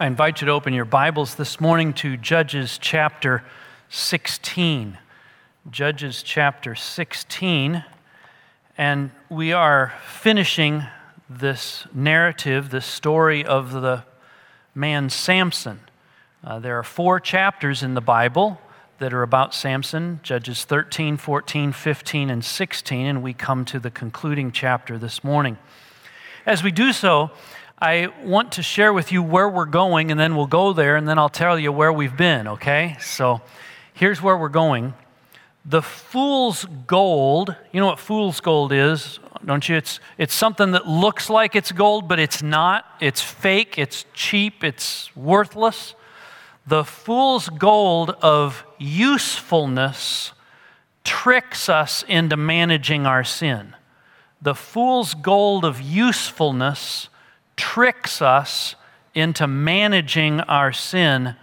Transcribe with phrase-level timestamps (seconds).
[0.00, 3.44] I invite you to open your Bibles this morning to Judges chapter
[3.90, 4.96] 16.
[5.70, 7.84] Judges chapter 16.
[8.78, 10.84] And we are finishing
[11.28, 14.04] this narrative, this story of the
[14.74, 15.80] man Samson.
[16.42, 18.58] Uh, there are four chapters in the Bible
[19.00, 23.04] that are about Samson Judges 13, 14, 15, and 16.
[23.06, 25.58] And we come to the concluding chapter this morning.
[26.46, 27.32] As we do so,
[27.82, 31.08] I want to share with you where we're going, and then we'll go there, and
[31.08, 32.98] then I'll tell you where we've been, okay?
[33.00, 33.40] So
[33.94, 34.92] here's where we're going.
[35.64, 39.76] The fool's gold, you know what fool's gold is, don't you?
[39.76, 42.84] It's, it's something that looks like it's gold, but it's not.
[43.00, 45.94] It's fake, it's cheap, it's worthless.
[46.66, 50.32] The fool's gold of usefulness
[51.02, 53.74] tricks us into managing our sin.
[54.42, 57.08] The fool's gold of usefulness
[57.60, 58.74] tricks us
[59.14, 61.36] into managing our sin,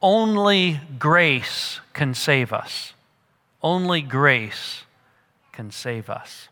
[0.00, 2.94] only grace can save us.
[3.62, 4.84] Only grace
[5.52, 6.48] can save us.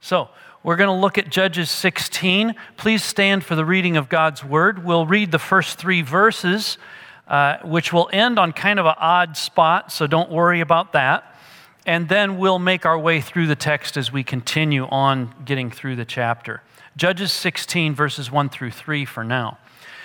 [0.00, 0.28] So,
[0.62, 2.54] we're going to look at Judges 16.
[2.76, 4.84] Please stand for the reading of God's word.
[4.84, 6.76] We'll read the first three verses,
[7.26, 11.34] uh, which will end on kind of an odd spot, so don't worry about that.
[11.86, 15.96] And then we'll make our way through the text as we continue on getting through
[15.96, 16.62] the chapter.
[16.96, 19.58] Judges 16, verses 1 through 3 for now.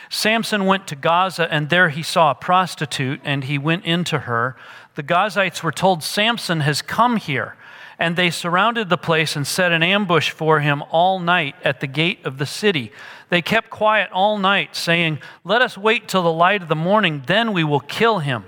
[0.10, 4.56] Samson went to Gaza, and there he saw a prostitute, and he went into her.
[4.96, 7.56] The Gazites were told, Samson has come here.
[8.00, 11.88] And they surrounded the place and set an ambush for him all night at the
[11.88, 12.92] gate of the city.
[13.30, 17.24] They kept quiet all night, saying, Let us wait till the light of the morning,
[17.26, 18.46] then we will kill him.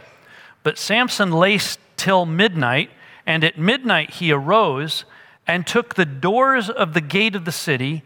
[0.61, 1.59] But Samson lay
[1.97, 2.91] till midnight,
[3.25, 5.03] and at midnight he arose
[5.47, 8.03] and took the doors of the gate of the city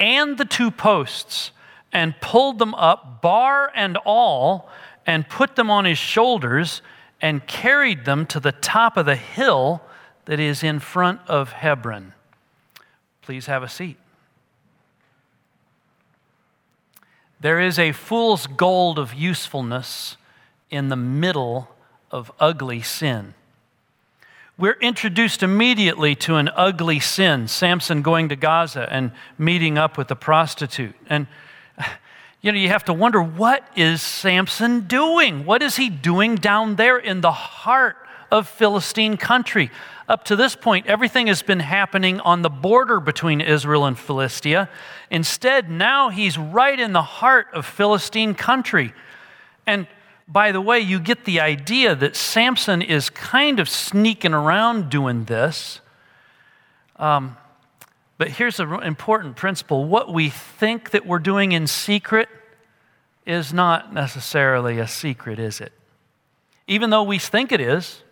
[0.00, 1.52] and the two posts
[1.92, 4.68] and pulled them up, bar and all,
[5.06, 6.82] and put them on his shoulders
[7.20, 9.82] and carried them to the top of the hill
[10.24, 12.14] that is in front of Hebron.
[13.22, 13.98] Please have a seat.
[17.40, 20.16] There is a fool's gold of usefulness
[20.70, 21.68] in the middle
[22.10, 23.34] of ugly sin
[24.60, 30.10] we're introduced immediately to an ugly sin Samson going to Gaza and meeting up with
[30.10, 30.94] a prostitute.
[31.08, 31.26] And,
[32.42, 35.46] you know, you have to wonder what is Samson doing?
[35.46, 37.96] What is he doing down there in the heart
[38.30, 39.70] of Philistine country?
[40.10, 44.68] Up to this point, everything has been happening on the border between Israel and Philistia.
[45.10, 48.92] Instead, now he's right in the heart of Philistine country.
[49.66, 49.86] And
[50.30, 55.24] by the way, you get the idea that Samson is kind of sneaking around doing
[55.24, 55.80] this.
[56.96, 57.36] Um,
[58.16, 62.28] but here's an important principle what we think that we're doing in secret
[63.26, 65.72] is not necessarily a secret, is it?
[66.68, 68.02] Even though we think it is,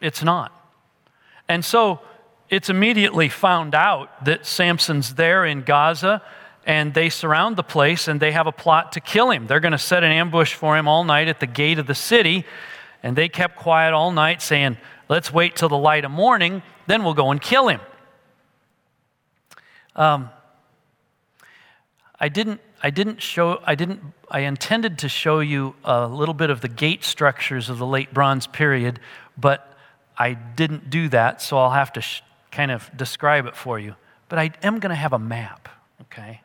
[0.00, 0.52] it's not.
[1.48, 2.00] And so
[2.50, 6.20] it's immediately found out that Samson's there in Gaza
[6.64, 9.46] and they surround the place and they have a plot to kill him.
[9.46, 11.94] They're going to set an ambush for him all night at the gate of the
[11.94, 12.44] city.
[13.02, 14.76] And they kept quiet all night, saying,
[15.08, 17.80] Let's wait till the light of morning, then we'll go and kill him.
[19.94, 20.30] Um,
[22.18, 26.48] I didn't, I didn't show, I didn't, I intended to show you a little bit
[26.48, 29.00] of the gate structures of the late Bronze period,
[29.36, 29.76] but
[30.16, 33.96] I didn't do that, so I'll have to sh- kind of describe it for you.
[34.28, 35.68] But I am going to have a map,
[36.02, 36.40] okay?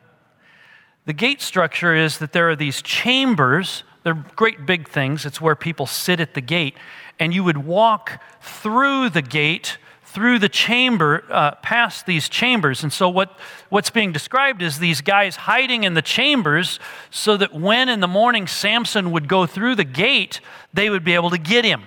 [1.08, 3.82] The gate structure is that there are these chambers.
[4.02, 5.24] They're great big things.
[5.24, 6.74] It's where people sit at the gate.
[7.18, 12.82] And you would walk through the gate, through the chamber, uh, past these chambers.
[12.82, 13.38] And so, what,
[13.70, 18.06] what's being described is these guys hiding in the chambers so that when in the
[18.06, 20.42] morning Samson would go through the gate,
[20.74, 21.84] they would be able to get him.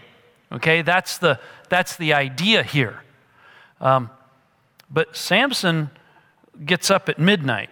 [0.52, 1.40] Okay, that's the,
[1.70, 3.04] that's the idea here.
[3.80, 4.10] Um,
[4.90, 5.92] but Samson
[6.66, 7.70] gets up at midnight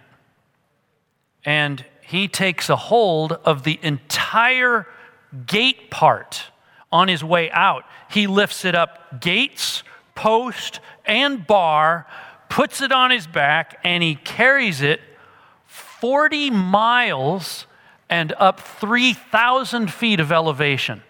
[1.44, 4.86] and he takes a hold of the entire
[5.46, 6.44] gate part
[6.90, 7.84] on his way out.
[8.10, 9.82] He lifts it up gates,
[10.14, 12.06] post, and bar,
[12.48, 15.00] puts it on his back, and he carries it
[15.66, 17.66] 40 miles
[18.08, 21.02] and up 3,000 feet of elevation.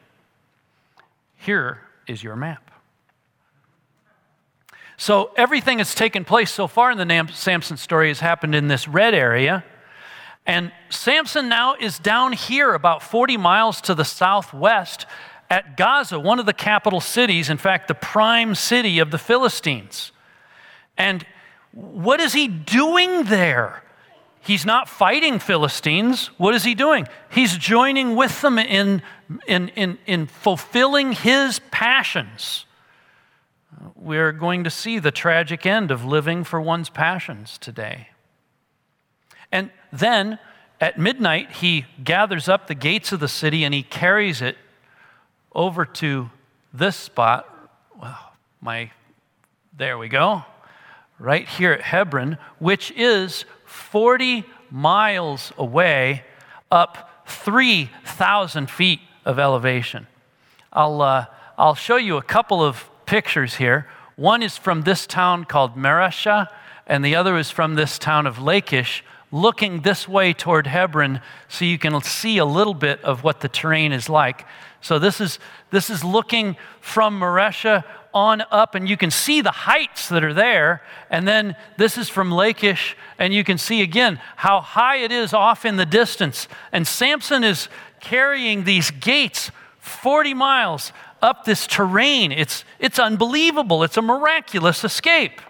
[1.36, 2.70] Here is your map.
[4.98, 8.86] So, everything that's taken place so far in the Samson story has happened in this
[8.86, 9.64] red area.
[10.50, 15.06] And Samson now is down here, about 40 miles to the southwest,
[15.48, 20.12] at Gaza, one of the capital cities, in fact, the prime city of the Philistines.
[20.98, 21.24] And
[21.72, 23.84] what is he doing there?
[24.40, 26.28] he's not fighting Philistines.
[26.38, 27.06] What is he doing?
[27.30, 29.02] He's joining with them in,
[29.46, 32.66] in, in, in fulfilling his passions.
[33.94, 38.08] We're going to see the tragic end of living for one's passions today.
[39.52, 40.38] And then
[40.80, 44.56] at midnight, he gathers up the gates of the city and he carries it
[45.54, 46.30] over to
[46.72, 47.46] this spot.
[48.00, 48.90] Well, my,
[49.76, 50.44] there we go,
[51.18, 56.24] right here at Hebron, which is 40 miles away,
[56.70, 60.06] up 3,000 feet of elevation.
[60.72, 61.26] I'll, uh,
[61.58, 63.88] I'll show you a couple of pictures here.
[64.16, 66.48] One is from this town called Mareshah,
[66.86, 71.64] and the other is from this town of Lachish, looking this way toward Hebron so
[71.64, 74.44] you can see a little bit of what the terrain is like.
[74.80, 75.38] So this is,
[75.70, 80.34] this is looking from Mareshah on up, and you can see the heights that are
[80.34, 80.82] there.
[81.10, 85.32] And then this is from Lachish, and you can see again how high it is
[85.32, 86.48] off in the distance.
[86.72, 87.68] And Samson is
[88.00, 90.92] carrying these gates 40 miles
[91.22, 92.32] up this terrain.
[92.32, 93.82] It's, it's unbelievable.
[93.84, 95.40] It's a miraculous escape.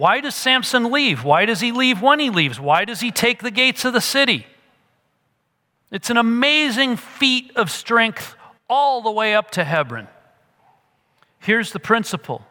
[0.00, 1.24] Why does Samson leave?
[1.24, 2.58] Why does he leave when he leaves?
[2.58, 4.46] Why does he take the gates of the city?
[5.90, 8.34] It's an amazing feat of strength
[8.66, 10.08] all the way up to Hebron.
[11.38, 12.46] Here's the principle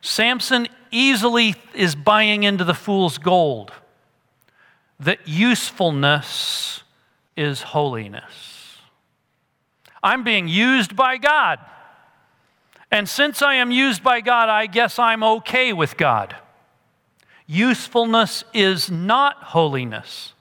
[0.00, 3.72] Samson easily is buying into the fool's gold
[5.00, 6.82] that usefulness
[7.36, 8.78] is holiness.
[10.02, 11.58] I'm being used by God.
[12.90, 16.36] And since I am used by God, I guess I'm okay with God.
[17.52, 20.34] Usefulness is not holiness.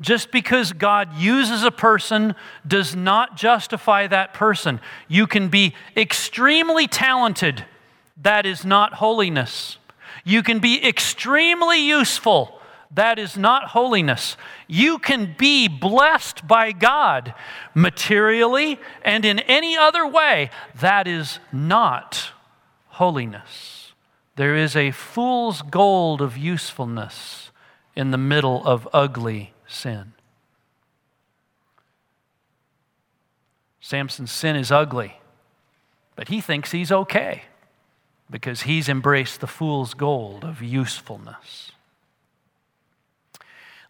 [0.00, 2.34] Just because God uses a person
[2.66, 4.80] does not justify that person.
[5.06, 7.66] You can be extremely talented,
[8.22, 9.76] that is not holiness.
[10.24, 12.58] You can be extremely useful,
[12.90, 14.38] that is not holiness.
[14.66, 17.34] You can be blessed by God
[17.74, 20.48] materially and in any other way,
[20.80, 22.30] that is not
[22.86, 23.75] holiness.
[24.36, 27.50] There is a fool's gold of usefulness
[27.94, 30.12] in the middle of ugly sin.
[33.80, 35.20] Samson's sin is ugly,
[36.16, 37.44] but he thinks he's okay
[38.30, 41.72] because he's embraced the fool's gold of usefulness.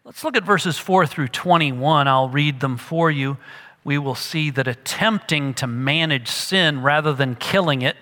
[0.05, 2.07] Let's look at verses 4 through 21.
[2.07, 3.37] I'll read them for you.
[3.83, 7.97] We will see that attempting to manage sin rather than killing it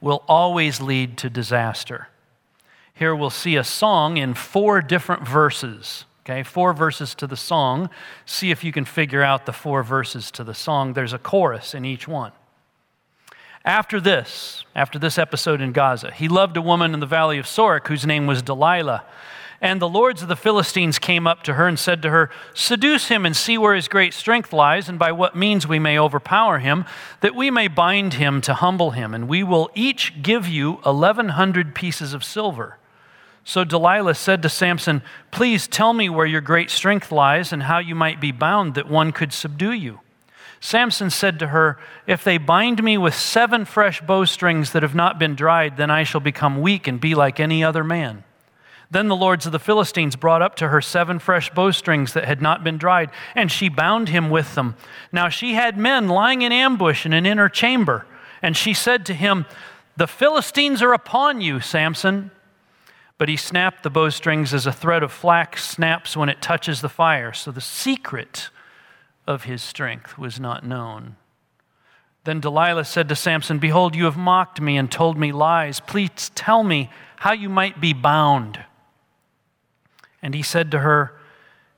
[0.00, 2.08] will always lead to disaster.
[2.94, 6.04] Here we'll see a song in four different verses.
[6.24, 7.88] Okay, four verses to the song.
[8.26, 10.92] See if you can figure out the four verses to the song.
[10.92, 12.32] There's a chorus in each one.
[13.64, 17.46] After this, after this episode in Gaza, he loved a woman in the valley of
[17.46, 19.04] Sorek whose name was Delilah.
[19.60, 23.08] And the lords of the Philistines came up to her and said to her, Seduce
[23.08, 26.60] him and see where his great strength lies, and by what means we may overpower
[26.60, 26.84] him,
[27.22, 31.74] that we may bind him to humble him, and we will each give you 1,100
[31.74, 32.78] pieces of silver.
[33.42, 35.02] So Delilah said to Samson,
[35.32, 38.88] Please tell me where your great strength lies, and how you might be bound that
[38.88, 39.98] one could subdue you.
[40.60, 45.18] Samson said to her, If they bind me with seven fresh bowstrings that have not
[45.18, 48.22] been dried, then I shall become weak and be like any other man.
[48.90, 52.40] Then the lords of the Philistines brought up to her seven fresh bowstrings that had
[52.40, 54.76] not been dried, and she bound him with them.
[55.12, 58.06] Now she had men lying in ambush in an inner chamber.
[58.40, 59.44] And she said to him,
[59.96, 62.30] The Philistines are upon you, Samson.
[63.18, 66.88] But he snapped the bowstrings as a thread of flax snaps when it touches the
[66.88, 67.32] fire.
[67.32, 68.48] So the secret
[69.26, 71.16] of his strength was not known.
[72.24, 75.80] Then Delilah said to Samson, Behold, you have mocked me and told me lies.
[75.80, 78.64] Please tell me how you might be bound.
[80.22, 81.18] And he said to her,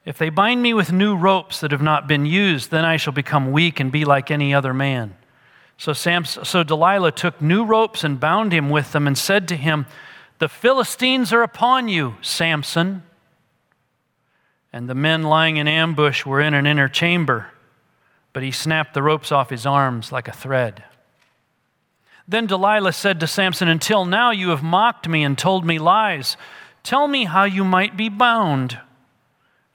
[0.05, 3.13] If they bind me with new ropes that have not been used, then I shall
[3.13, 5.17] become weak and be like any other man.
[5.77, 9.57] So, Samson, so Delilah took new ropes and bound him with them and said to
[9.57, 9.87] him,
[10.39, 13.03] The Philistines are upon you, Samson.
[14.73, 17.49] And the men lying in ambush were in an inner chamber,
[18.33, 20.85] but he snapped the ropes off his arms like a thread.
[22.29, 26.37] Then Delilah said to Samson, Until now you have mocked me and told me lies.
[26.83, 28.79] Tell me how you might be bound.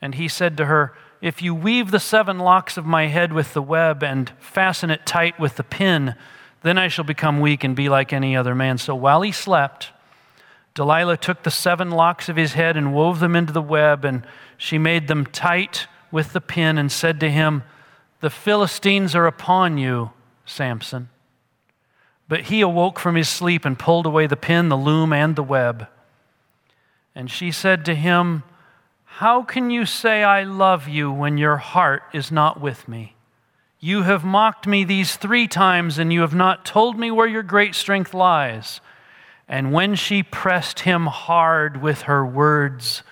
[0.02, 3.54] And he said to her, If you weave the seven locks of my head with
[3.54, 6.16] the web and fasten it tight with the pin,
[6.64, 8.78] then I shall become weak and be like any other man.
[8.78, 9.92] So while he slept,
[10.74, 14.26] Delilah took the seven locks of his head and wove them into the web, and
[14.58, 17.64] she made them tight with the pin and said to him,
[18.20, 20.12] The Philistines are upon you,
[20.46, 21.10] Samson.
[22.28, 25.44] But he awoke from his sleep and pulled away the pin, the loom, and the
[25.44, 25.88] web.
[27.16, 28.44] And she said to him,
[29.06, 33.16] How can you say I love you when your heart is not with me?
[33.80, 37.44] You have mocked me these three times, and you have not told me where your
[37.44, 38.82] great strength lies.
[39.48, 43.04] And when she pressed him hard with her words,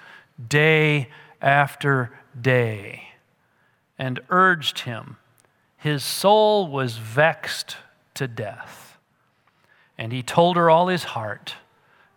[0.50, 1.10] day
[1.42, 3.10] after day,
[4.00, 5.18] and urged him,
[5.78, 7.78] his soul was vexed
[8.16, 8.98] to death.
[9.98, 11.56] And he told her all his heart,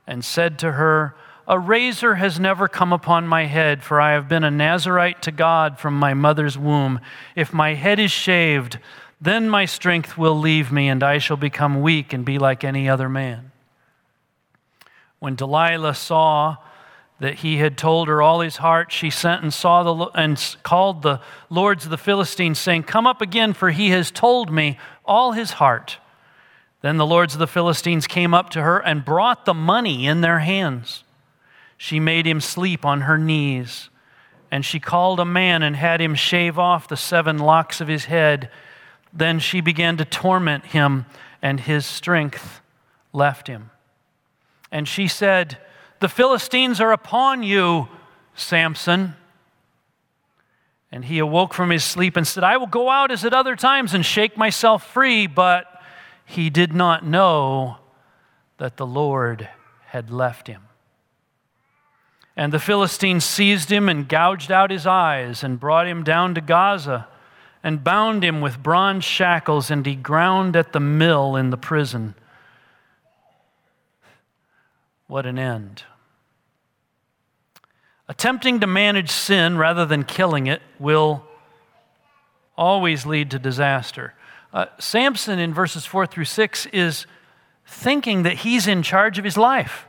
[0.07, 1.15] and said to her,
[1.49, 5.31] a razor has never come upon my head, for I have been a Nazarite to
[5.31, 7.01] God from my mother's womb.
[7.35, 8.79] If my head is shaved,
[9.21, 12.89] then my strength will leave me, and I shall become weak and be like any
[12.89, 13.53] other man.
[15.19, 16.57] When Delilah saw
[17.19, 21.01] that he had told her all his heart, she sent and saw the and called
[21.01, 25.33] the lords of the Philistines, saying, "Come up again, for he has told me all
[25.33, 25.97] his heart."
[26.83, 30.21] Then the lords of the Philistines came up to her and brought the money in
[30.21, 31.05] their hands.
[31.77, 33.91] She made him sleep on her knees,
[34.51, 38.07] and she called a man and had him shave off the seven locks of his
[38.07, 38.51] head.
[39.13, 41.07] Then she began to torment him,
[41.43, 42.61] and his strength
[43.13, 43.71] left him.
[44.71, 45.59] And she said,
[46.01, 47.89] The Philistines are upon you,
[48.35, 49.15] Samson.
[50.93, 53.57] And he awoke from his sleep and said, I will go out as at other
[53.57, 55.27] times and shake myself free.
[55.27, 55.67] But
[56.25, 57.79] he did not know
[58.59, 59.49] that the Lord
[59.87, 60.66] had left him.
[62.37, 66.41] And the Philistines seized him and gouged out his eyes and brought him down to
[66.41, 67.09] Gaza
[67.63, 72.15] and bound him with bronze shackles, and he ground at the mill in the prison.
[75.09, 75.83] What an end.
[78.09, 81.25] Attempting to manage sin rather than killing it will
[82.57, 84.15] always lead to disaster.
[84.53, 87.07] Uh, Samson in verses 4 through 6 is
[87.67, 89.86] thinking that he's in charge of his life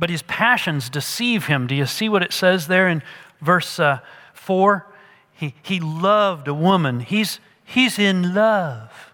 [0.00, 1.66] but his passions deceive him.
[1.66, 3.02] Do you see what it says there in
[3.42, 4.00] verse uh,
[4.32, 4.86] 4?
[5.34, 7.00] He, he loved a woman.
[7.00, 9.12] He's, he's in love.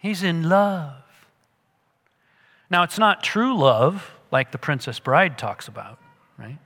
[0.00, 0.94] He's in love.
[2.70, 5.98] Now, it's not true love like the Princess Bride talks about,
[6.38, 6.58] right?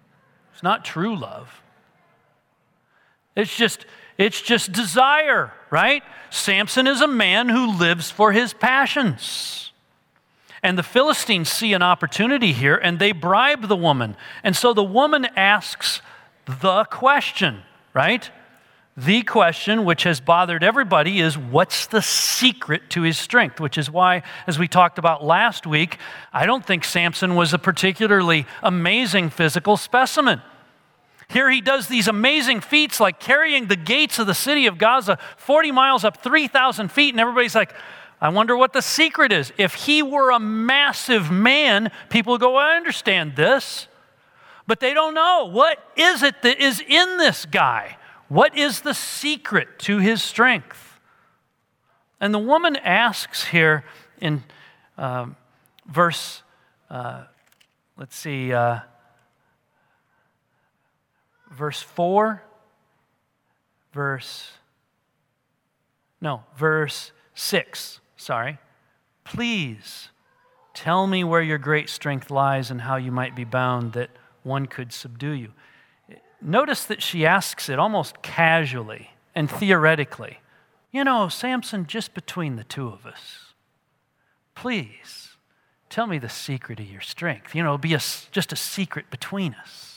[0.53, 1.61] It's not true love.
[3.35, 3.85] It's just,
[4.17, 6.05] it's just desire, right?
[6.31, 9.72] Samson is a man who lives for his passions.
[10.63, 14.17] And the Philistines see an opportunity here and they bribe the woman.
[14.45, 16.01] And so the woman asks
[16.47, 18.31] the question, right?
[18.97, 23.59] The question which has bothered everybody is what's the secret to his strength?
[23.59, 25.97] Which is why, as we talked about last week,
[26.33, 30.43] I don't think Samson was a particularly amazing physical specimen.
[31.29, 35.19] Here he does these amazing feats like carrying the gates of the city of Gaza
[35.39, 37.75] 40 miles up 3,000 feet, and everybody's like,
[38.23, 39.53] I wonder what the secret is.
[39.59, 43.89] If he were a massive man, people go, I understand this.
[44.65, 45.51] But they don't know.
[45.51, 47.97] What is it that is in this guy?
[48.29, 51.01] What is the secret to his strength?
[52.21, 53.85] And the woman asks here
[54.21, 54.45] in
[54.97, 55.35] um,
[55.85, 56.45] verse,
[56.91, 57.25] uh,
[57.99, 58.79] let's see, uh,
[61.51, 62.41] verse 4,
[63.93, 64.53] verse,
[66.21, 68.59] no, verse 6 sorry,
[69.25, 70.09] please
[70.75, 74.11] tell me where your great strength lies and how you might be bound that
[74.43, 75.53] one could subdue you.
[76.41, 80.39] Notice that she asks it almost casually and theoretically.
[80.91, 83.55] You know, Samson, just between the two of us,
[84.55, 85.37] please
[85.89, 87.55] tell me the secret of your strength.
[87.55, 88.01] You know, be a,
[88.31, 89.92] just a secret between us.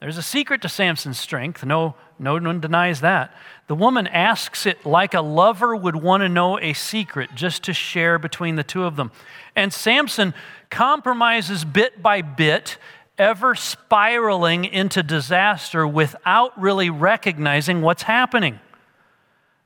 [0.00, 1.64] There's a secret to Samson's strength.
[1.64, 3.34] No, no one denies that.
[3.66, 7.72] The woman asks it like a lover would want to know a secret just to
[7.72, 9.10] share between the two of them.
[9.54, 10.34] And Samson
[10.70, 12.76] compromises bit by bit,
[13.16, 18.60] ever spiraling into disaster without really recognizing what's happening.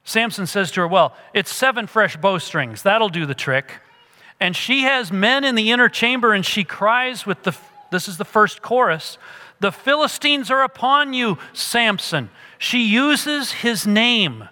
[0.04, 2.82] Samson says to her, Well, it's seven fresh bowstrings.
[2.82, 3.80] That'll do the trick.
[4.38, 7.56] And she has men in the inner chamber and she cries with the,
[7.90, 9.18] this is the first chorus
[9.60, 12.30] the Philistines are upon you, Samson.
[12.58, 14.48] She uses his name.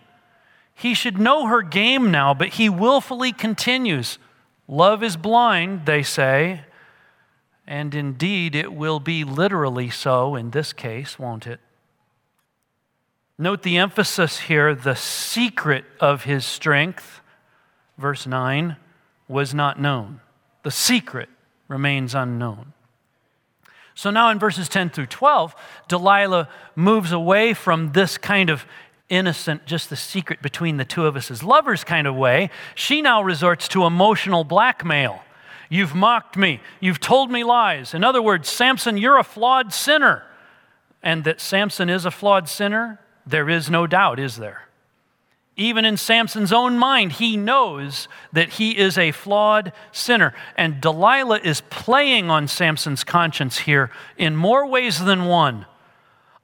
[0.75, 4.19] He should know her game now, but he willfully continues.
[4.69, 6.63] Love is blind, they say.
[7.67, 11.61] And indeed, it will be literally so in this case, won't it?
[13.39, 17.21] Note the emphasis here the secret of his strength,
[17.97, 18.77] verse 9,
[19.27, 20.21] was not known.
[20.65, 21.29] The secret
[21.69, 22.73] remains unknown.
[23.99, 25.57] So now in verses 10 through 12,
[25.89, 28.65] Delilah moves away from this kind of
[29.09, 32.51] innocent, just the secret between the two of us as lovers kind of way.
[32.77, 35.25] She now resorts to emotional blackmail.
[35.69, 36.61] You've mocked me.
[36.79, 37.93] You've told me lies.
[37.93, 40.23] In other words, Samson, you're a flawed sinner.
[41.03, 44.68] And that Samson is a flawed sinner, there is no doubt, is there?
[45.61, 50.33] Even in Samson's own mind, he knows that he is a flawed sinner.
[50.57, 55.67] And Delilah is playing on Samson's conscience here in more ways than one.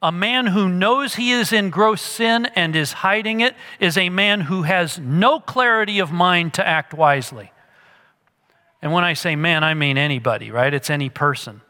[0.01, 4.09] A man who knows he is in gross sin and is hiding it is a
[4.09, 7.53] man who has no clarity of mind to act wisely.
[8.81, 10.73] And when I say man, I mean anybody, right?
[10.73, 11.61] It's any person.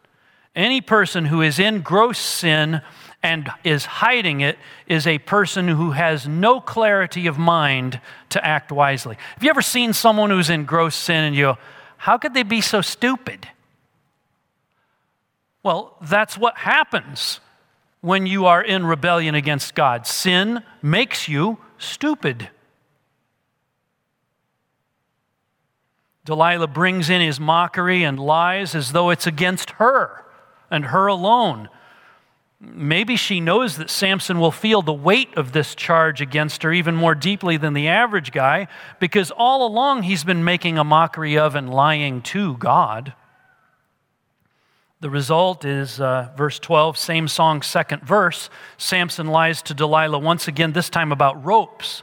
[0.56, 2.82] Any person who is in gross sin
[3.25, 4.55] and is hiding it
[4.86, 9.17] is a person who has no clarity of mind to act wisely.
[9.34, 11.58] Have you ever seen someone who's in gross sin and you go,
[11.98, 13.48] how could they be so stupid?
[15.63, 17.39] Well, that's what happens
[18.01, 20.05] when you are in rebellion against God.
[20.05, 22.50] Sin makes you stupid.
[26.25, 30.25] Delilah brings in his mockery and lies as though it's against her
[30.70, 31.70] and her alone.
[32.60, 36.96] Maybe she knows that Samson will feel the weight of this charge against her even
[36.96, 38.68] more deeply than the average guy
[39.00, 43.14] because all along he's been making a mockery of and lying to God.
[45.02, 48.50] The result is uh, verse 12, same song, second verse.
[48.78, 52.02] Samson lies to Delilah once again, this time about ropes.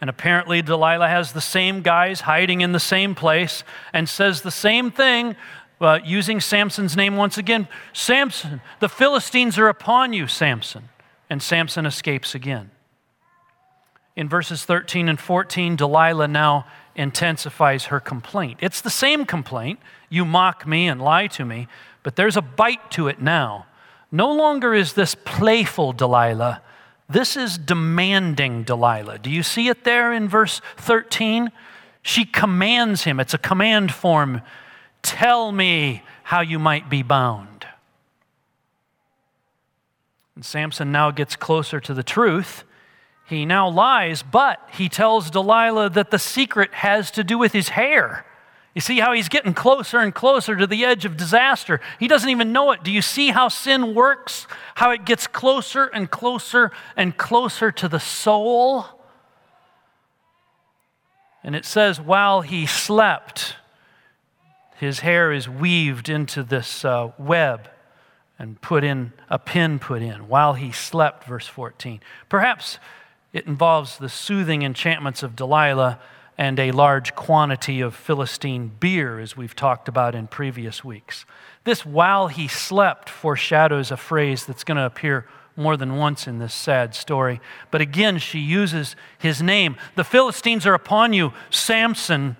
[0.00, 4.50] And apparently, Delilah has the same guys hiding in the same place and says the
[4.52, 5.34] same thing
[5.80, 10.88] uh, using Samson's name once again Samson, the Philistines are upon you, Samson.
[11.30, 12.70] And Samson escapes again.
[14.16, 16.66] In verses 13 and 14, Delilah now
[16.96, 18.58] intensifies her complaint.
[18.60, 21.68] It's the same complaint you mock me and lie to me,
[22.02, 23.66] but there's a bite to it now.
[24.10, 26.62] No longer is this playful Delilah.
[27.08, 29.18] This is demanding Delilah.
[29.18, 31.52] Do you see it there in verse 13?
[32.02, 33.20] She commands him.
[33.20, 34.42] It's a command form.
[35.02, 37.66] Tell me how you might be bound.
[40.34, 42.64] And Samson now gets closer to the truth.
[43.26, 47.70] He now lies, but he tells Delilah that the secret has to do with his
[47.70, 48.24] hair.
[48.74, 51.80] You see how he's getting closer and closer to the edge of disaster.
[51.98, 52.84] He doesn't even know it.
[52.84, 54.46] Do you see how sin works?
[54.76, 58.86] How it gets closer and closer and closer to the soul?
[61.42, 63.56] And it says, while he slept,
[64.78, 67.68] his hair is weaved into this uh, web
[68.38, 72.00] and put in, a pin put in while he slept, verse 14.
[72.28, 72.78] Perhaps
[73.32, 75.98] it involves the soothing enchantments of Delilah
[76.38, 81.26] and a large quantity of Philistine beer, as we've talked about in previous weeks.
[81.64, 86.38] This while he slept foreshadows a phrase that's going to appear more than once in
[86.38, 87.40] this sad story.
[87.72, 89.76] But again, she uses his name.
[89.96, 92.36] The Philistines are upon you, Samson.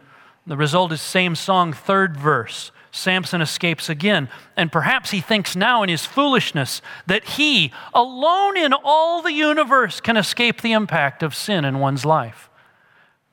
[0.49, 2.73] The result is same song, third verse.
[2.91, 4.31] Samson escapes again.
[4.57, 10.01] And perhaps he thinks now in his foolishness that he, alone in all the universe,
[10.01, 12.49] can escape the impact of sin in one's life.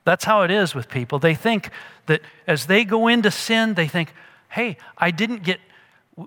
[0.04, 1.18] That's how it is with people.
[1.18, 1.70] They think
[2.04, 4.12] that as they go into sin, they think,
[4.50, 5.58] hey, I didn't get,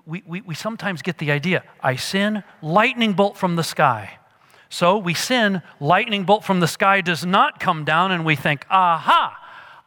[0.04, 4.18] we, we, we sometimes get the idea, I sin, lightning bolt from the sky.
[4.68, 8.66] So we sin, lightning bolt from the sky does not come down, and we think,
[8.68, 9.36] aha,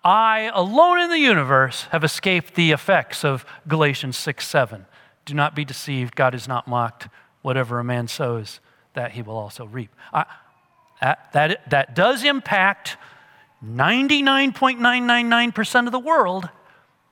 [0.04, 4.86] I alone in the universe have escaped the effects of Galatians 6 7.
[5.26, 7.08] Do not be deceived, God is not mocked.
[7.42, 8.60] Whatever a man sows,
[8.94, 9.94] that he will also reap.
[10.14, 10.26] I,
[11.02, 12.98] that, that, that does impact
[13.66, 16.50] 99.999% of the world,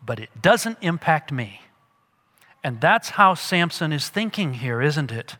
[0.06, 1.62] but it doesn't impact me.
[2.64, 5.38] And that's how Samson is thinking here, isn't it?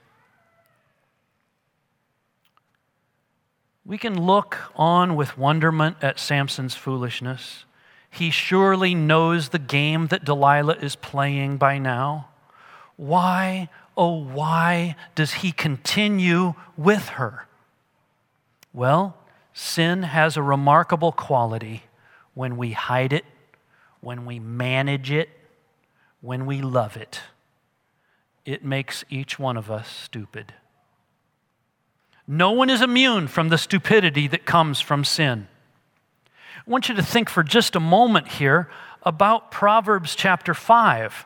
[3.86, 7.66] We can look on with wonderment at Samson's foolishness.
[8.10, 12.30] He surely knows the game that Delilah is playing by now.
[12.96, 17.48] Why, oh, why does he continue with her?
[18.74, 19.18] Well,
[19.54, 21.84] Sin has a remarkable quality
[22.34, 23.26] when we hide it,
[24.00, 25.30] when we manage it,
[26.22, 27.20] when we love it.
[28.46, 30.54] It makes each one of us stupid.
[32.34, 35.50] No one is immune from the stupidity that comes from sin.
[36.66, 38.70] I want you to think for just a moment here
[39.04, 41.26] about Proverbs chapter 5,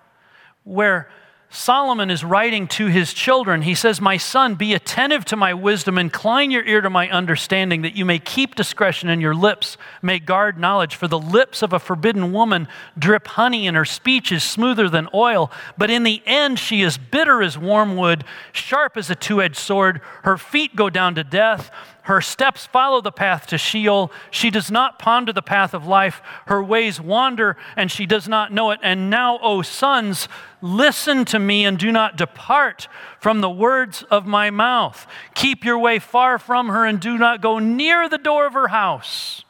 [0.63, 1.07] where
[1.55, 3.61] Solomon is writing to his children.
[3.61, 7.81] He says, My son, be attentive to my wisdom, incline your ear to my understanding,
[7.83, 10.95] that you may keep discretion in your lips may guard knowledge.
[10.95, 12.67] For the lips of a forbidden woman
[12.99, 15.49] drip honey, and her speech is smoother than oil.
[15.77, 20.01] But in the end, she is bitter as wormwood, sharp as a two edged sword.
[20.23, 21.71] Her feet go down to death,
[22.05, 24.11] Her steps follow the path to Sheol.
[24.29, 26.21] She does not ponder the path of life.
[26.45, 28.79] Her ways wander, and she does not know it.
[28.83, 30.27] And now, O sons,
[30.61, 32.87] listen to me and do not depart
[33.19, 35.07] from the words of my mouth.
[35.33, 38.67] Keep your way far from her and do not go near the door of her
[38.67, 39.43] house.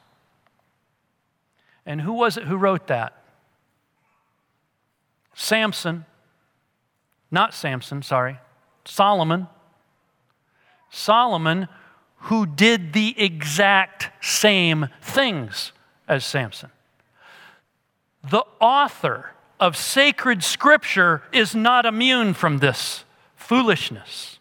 [1.86, 3.22] And who was it who wrote that?
[5.34, 6.06] Samson.
[7.30, 8.40] Not Samson, sorry.
[8.86, 9.48] Solomon.
[10.90, 11.68] Solomon
[12.26, 15.72] who did the exact same things
[16.08, 16.72] as Samson.
[18.28, 23.04] The author of sacred scripture is not immune from this
[23.36, 24.40] foolishness.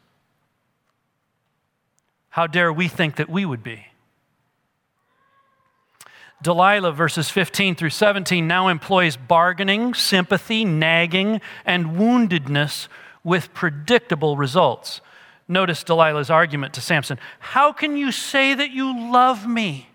[2.30, 3.86] How dare we think that we would be?
[6.42, 12.88] Delilah, verses 15 through 17, now employs bargaining, sympathy, nagging, and woundedness
[13.22, 15.02] with predictable results.
[15.46, 19.88] Notice Delilah's argument to Samson How can you say that you love me?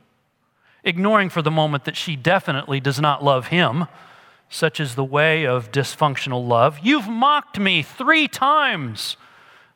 [0.83, 3.87] Ignoring for the moment that she definitely does not love him.
[4.49, 6.79] Such is the way of dysfunctional love.
[6.81, 9.17] You've mocked me three times.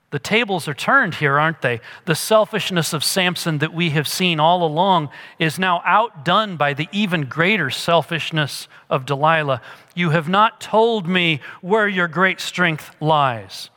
[0.09, 1.81] The tables are turned here, aren't they?
[2.05, 5.09] The selfishness of Samson that we have seen all along
[5.39, 9.61] is now outdone by the even greater selfishness of Delilah.
[9.95, 13.71] You have not told me where your great strength lies.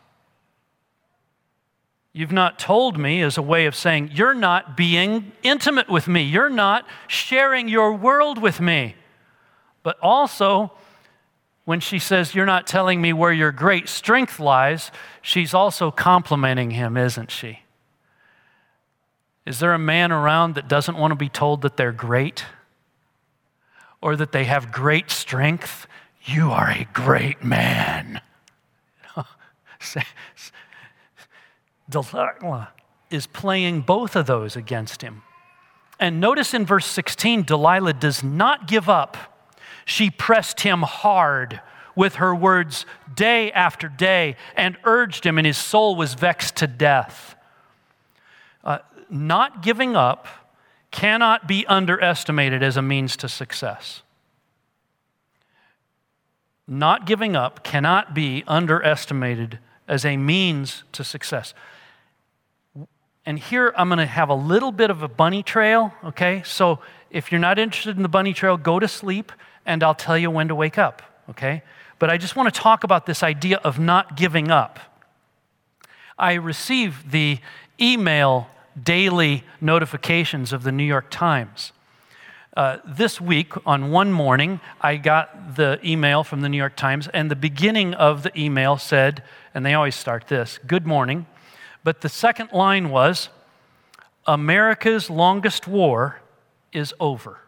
[2.16, 6.22] You've not told me as a way of saying, You're not being intimate with me.
[6.22, 8.94] You're not sharing your world with me.
[9.82, 10.72] But also,
[11.66, 16.70] when she says, You're not telling me where your great strength lies, she's also complimenting
[16.70, 17.60] him, isn't she?
[19.44, 22.46] Is there a man around that doesn't want to be told that they're great
[24.00, 25.86] or that they have great strength?
[26.24, 28.22] You are a great man.
[31.88, 32.70] Delilah
[33.10, 35.22] is playing both of those against him.
[35.98, 39.16] And notice in verse 16, Delilah does not give up.
[39.84, 41.60] She pressed him hard
[41.94, 46.66] with her words day after day and urged him, and his soul was vexed to
[46.66, 47.34] death.
[48.62, 50.26] Uh, not giving up
[50.90, 54.02] cannot be underestimated as a means to success.
[56.68, 61.54] Not giving up cannot be underestimated as a means to success.
[63.26, 66.42] And here I'm going to have a little bit of a bunny trail, okay?
[66.44, 66.78] So
[67.10, 69.32] if you're not interested in the bunny trail, go to sleep
[69.66, 71.62] and I'll tell you when to wake up, okay?
[71.98, 74.78] But I just want to talk about this idea of not giving up.
[76.16, 77.40] I receive the
[77.80, 78.48] email
[78.80, 81.72] daily notifications of the New York Times.
[82.56, 87.08] Uh, this week, on one morning, I got the email from the New York Times,
[87.08, 89.22] and the beginning of the email said,
[89.54, 91.26] and they always start this Good morning.
[91.86, 93.28] But the second line was
[94.26, 96.20] America's longest war
[96.72, 97.38] is over.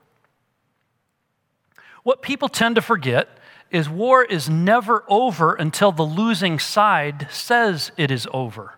[2.05, 3.29] What people tend to forget
[3.72, 8.74] is war is never over until the losing side says it is over.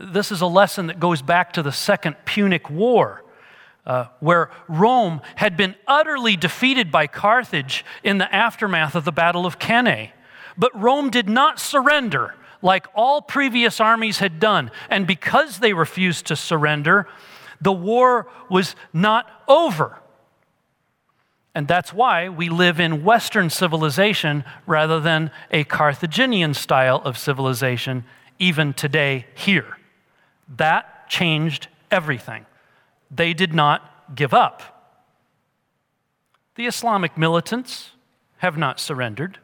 [0.00, 3.22] This is a lesson that goes back to the Second Punic War.
[3.86, 9.46] Uh, where Rome had been utterly defeated by Carthage in the aftermath of the Battle
[9.46, 10.10] of Cannae.
[10.58, 12.34] But Rome did not surrender
[12.66, 14.72] like all previous armies had done.
[14.90, 17.06] And because they refused to surrender,
[17.60, 20.00] the war was not over.
[21.54, 28.04] And that's why we live in Western civilization rather than a Carthaginian style of civilization,
[28.40, 29.78] even today here.
[30.56, 32.46] That changed everything.
[33.12, 34.90] They did not give up.
[36.56, 37.92] The Islamic militants
[38.38, 39.38] have not surrendered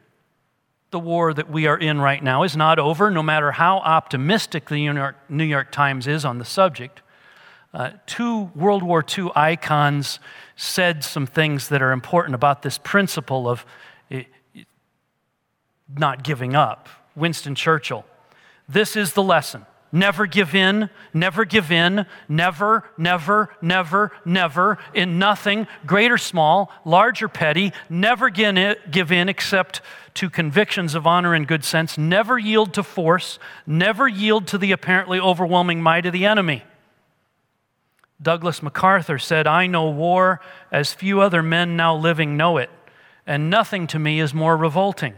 [0.93, 4.69] the war that we are in right now is not over, no matter how optimistic
[4.69, 7.01] the New York, New York Times is on the subject.
[7.73, 10.19] Uh, two World War II icons
[10.55, 13.65] said some things that are important about this principle of
[14.11, 14.27] it,
[15.97, 16.87] not giving up.
[17.15, 18.05] Winston Churchill.
[18.69, 19.65] This is the lesson.
[19.95, 26.71] Never give in, never give in, never, never, never, never, in nothing, great or small,
[26.83, 29.81] large or petty, never give in except
[30.15, 34.71] to convictions of honor and good sense, never yield to force, never yield to the
[34.71, 36.63] apparently overwhelming might of the enemy.
[38.19, 42.71] Douglas MacArthur said, I know war as few other men now living know it,
[43.27, 45.13] and nothing to me is more revolting.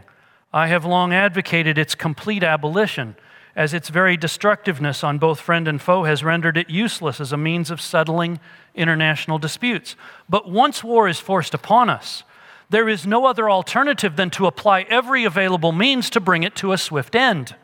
[0.52, 3.16] I have long advocated its complete abolition
[3.56, 7.36] as its very destructiveness on both friend and foe has rendered it useless as a
[7.38, 8.38] means of settling
[8.74, 9.96] international disputes.
[10.28, 12.22] But once war is forced upon us,
[12.68, 16.72] there is no other alternative than to apply every available means to bring it to
[16.72, 17.56] a swift end.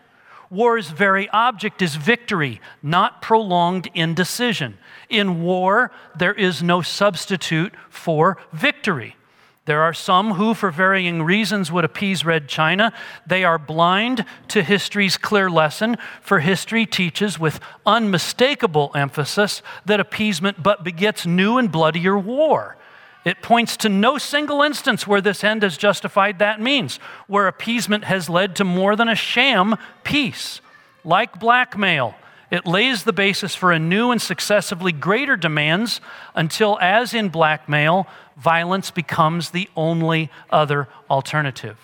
[0.48, 4.78] War's very object is victory, not prolonged indecision.
[5.08, 9.16] In war, there is no substitute for victory.
[9.64, 12.92] There are some who, for varying reasons, would appease Red China.
[13.26, 20.64] They are blind to history's clear lesson, for history teaches with unmistakable emphasis that appeasement
[20.64, 22.76] but begets new and bloodier war.
[23.24, 26.96] It points to no single instance where this end has justified that means,
[27.28, 30.60] where appeasement has led to more than a sham peace.
[31.04, 32.16] Like blackmail,
[32.50, 36.00] it lays the basis for a new and successively greater demands
[36.34, 38.08] until, as in blackmail,
[38.42, 41.78] violence becomes the only other alternative.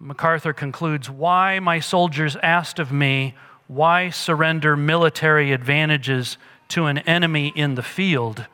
[0.00, 3.34] MacArthur concludes Why, my soldiers asked of me,
[3.66, 6.38] why surrender military advantages
[6.68, 8.46] to an enemy in the field?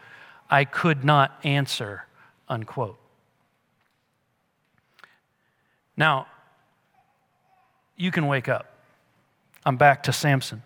[0.51, 2.07] I could not answer,
[2.49, 2.99] unquote.
[5.97, 6.27] Now,
[7.97, 8.75] you can wake up.
[9.65, 10.63] I'm back to Samson.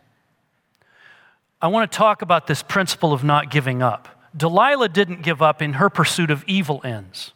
[1.60, 4.15] I want to talk about this principle of not giving up.
[4.36, 7.32] Delilah didn't give up in her pursuit of evil ends.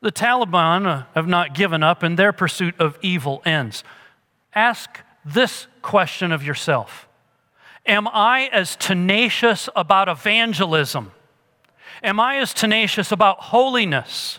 [0.00, 3.84] The Taliban uh, have not given up in their pursuit of evil ends.
[4.54, 7.06] Ask this question of yourself
[7.86, 11.12] Am I as tenacious about evangelism
[12.02, 14.38] Am I as tenacious about holiness?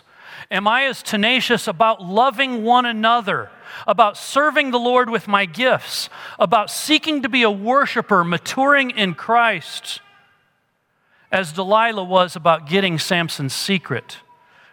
[0.50, 3.50] Am I as tenacious about loving one another,
[3.86, 9.14] about serving the Lord with my gifts, about seeking to be a worshiper, maturing in
[9.14, 10.00] Christ,
[11.32, 14.18] as Delilah was about getting Samson's secret,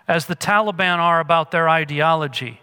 [0.08, 2.62] as the Taliban are about their ideology,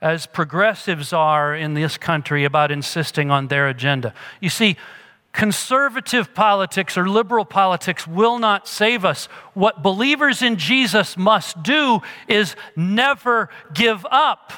[0.00, 4.14] as progressives are in this country about insisting on their agenda?
[4.40, 4.76] You see,
[5.32, 9.26] Conservative politics or liberal politics will not save us.
[9.54, 14.52] What believers in Jesus must do is never give up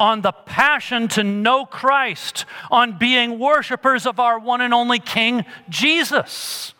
[0.00, 5.44] on the passion to know Christ, on being worshipers of our one and only King,
[5.68, 6.74] Jesus.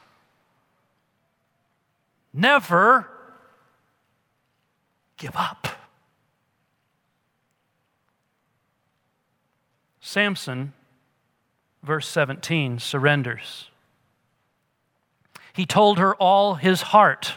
[2.32, 3.08] Never
[5.16, 5.68] give up.
[10.00, 10.72] Samson
[11.82, 13.70] verse 17, surrenders.
[15.52, 17.34] He told her all his heart.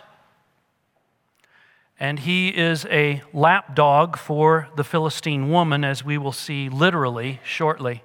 [1.99, 8.03] And he is a lapdog for the Philistine woman, as we will see literally shortly.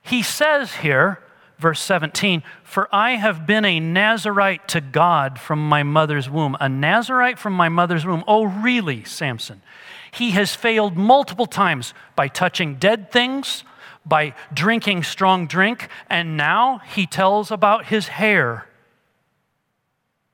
[0.00, 1.20] He says here,
[1.58, 6.56] verse 17, For I have been a Nazarite to God from my mother's womb.
[6.60, 8.24] A Nazarite from my mother's womb.
[8.26, 9.62] Oh, really, Samson?
[10.10, 13.64] He has failed multiple times by touching dead things,
[14.04, 18.66] by drinking strong drink, and now he tells about his hair.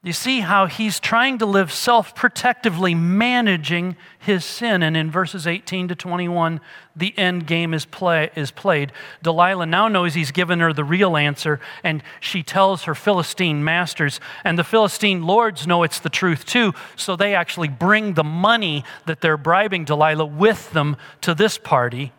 [0.05, 4.83] You see how he's trying to live self protectively, managing his sin.
[4.83, 6.61] And in verses 18 to 21,
[6.97, 8.91] the end game is, play, is played.
[9.23, 14.19] Delilah now knows he's given her the real answer, and she tells her Philistine masters.
[14.43, 18.85] And the Philistine lords know it's the truth too, so they actually bring the money
[19.07, 22.13] that they're bribing Delilah with them to this party.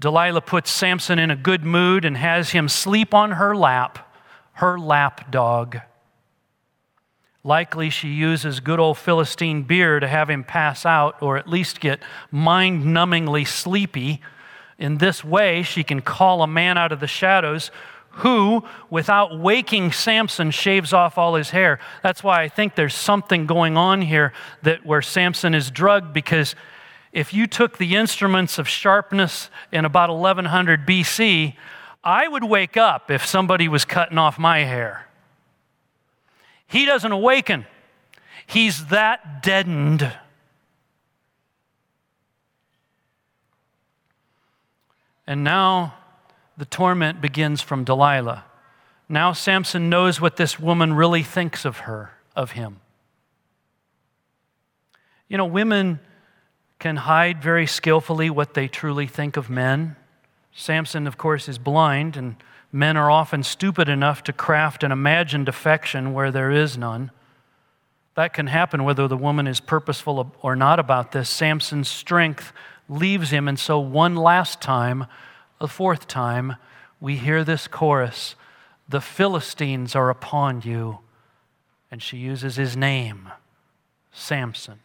[0.00, 4.12] Delilah puts Samson in a good mood and has him sleep on her lap,
[4.54, 5.80] her lap dog.
[7.46, 11.78] Likely she uses good old Philistine beer to have him pass out or at least
[11.78, 14.22] get mind numbingly sleepy.
[14.78, 17.70] In this way, she can call a man out of the shadows
[18.18, 21.80] who, without waking Samson, shaves off all his hair.
[22.02, 26.54] That's why I think there's something going on here that where Samson is drugged because
[27.12, 31.56] if you took the instruments of sharpness in about 1100 BC,
[32.02, 35.08] I would wake up if somebody was cutting off my hair.
[36.66, 37.66] He doesn't awaken,
[38.46, 40.12] he's that deadened.
[45.26, 45.94] And now
[46.56, 48.44] the torment begins from Delilah.
[49.08, 52.80] Now Samson knows what this woman really thinks of her, of him.
[55.28, 56.00] You know, women
[56.78, 59.96] can hide very skillfully what they truly think of men.
[60.52, 62.36] Samson, of course, is blind, and
[62.74, 67.12] men are often stupid enough to craft an imagined affection where there is none.
[68.16, 71.30] That can happen whether the woman is purposeful or not about this.
[71.30, 72.52] Samson's strength
[72.88, 75.06] leaves him, and so one last time,
[75.60, 76.56] a fourth time,
[77.00, 78.34] we hear this chorus
[78.88, 80.98] The Philistines are upon you.
[81.92, 83.30] And she uses his name,
[84.12, 84.80] Samson.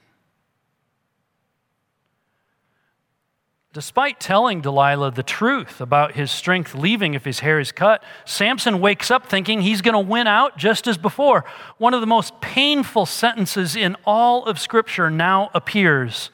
[3.71, 8.81] Despite telling Delilah the truth about his strength leaving if his hair is cut, Samson
[8.81, 11.45] wakes up thinking he's going to win out just as before.
[11.77, 16.31] One of the most painful sentences in all of Scripture now appears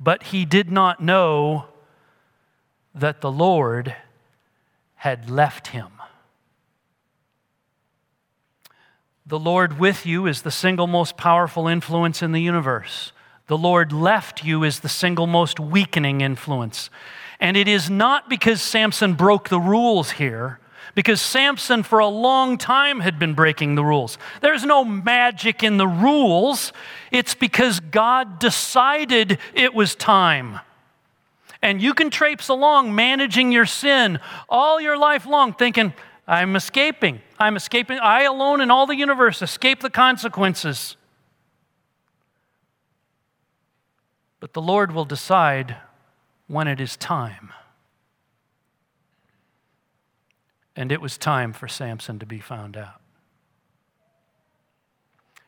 [0.00, 1.66] but he did not know
[2.94, 3.94] that the Lord
[4.96, 5.88] had left him.
[9.26, 13.12] The Lord with you is the single most powerful influence in the universe.
[13.48, 16.90] The Lord left you is the single most weakening influence.
[17.40, 20.60] And it is not because Samson broke the rules here,
[20.94, 24.18] because Samson for a long time had been breaking the rules.
[24.42, 26.72] There's no magic in the rules,
[27.10, 30.60] it's because God decided it was time.
[31.62, 35.94] And you can traipse along managing your sin all your life long, thinking,
[36.26, 37.22] I'm escaping.
[37.38, 37.98] I'm escaping.
[37.98, 40.97] I alone in all the universe escape the consequences.
[44.40, 45.76] But the Lord will decide
[46.46, 47.52] when it is time.
[50.76, 53.00] And it was time for Samson to be found out.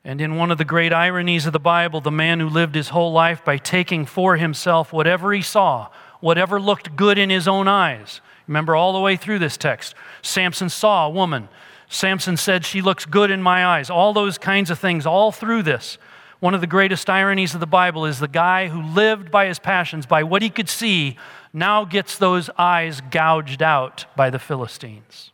[0.04, 2.88] And in one of the great ironies of the Bible, the man who lived his
[2.88, 5.88] whole life by taking for himself whatever he saw,
[6.20, 8.20] whatever looked good in his own eyes.
[8.46, 9.94] Remember all the way through this text.
[10.22, 11.48] Samson saw a woman.
[11.88, 13.90] Samson said, She looks good in my eyes.
[13.90, 15.98] All those kinds of things, all through this.
[16.40, 19.58] One of the greatest ironies of the Bible is the guy who lived by his
[19.58, 21.18] passions, by what he could see,
[21.52, 25.32] now gets those eyes gouged out by the Philistines.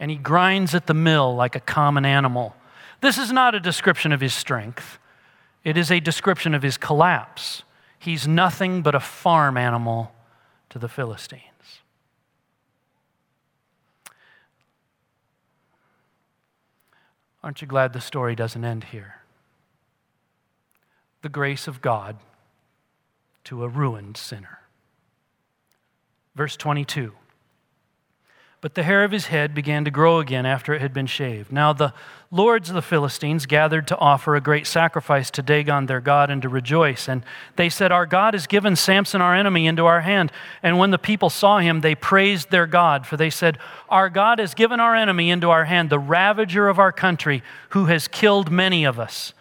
[0.00, 2.56] And he grinds at the mill like a common animal.
[3.00, 4.98] This is not a description of his strength,
[5.62, 7.62] it is a description of his collapse.
[7.98, 10.12] He's nothing but a farm animal
[10.68, 11.40] to the Philistines.
[17.42, 19.23] Aren't you glad the story doesn't end here?
[21.24, 22.18] The grace of God
[23.44, 24.58] to a ruined sinner.
[26.36, 27.12] Verse 22
[28.60, 31.50] But the hair of his head began to grow again after it had been shaved.
[31.50, 31.94] Now the
[32.30, 36.42] lords of the Philistines gathered to offer a great sacrifice to Dagon their God and
[36.42, 37.08] to rejoice.
[37.08, 37.24] And
[37.56, 40.30] they said, Our God has given Samson our enemy into our hand.
[40.62, 43.56] And when the people saw him, they praised their God, for they said,
[43.88, 47.86] Our God has given our enemy into our hand, the ravager of our country, who
[47.86, 49.32] has killed many of us.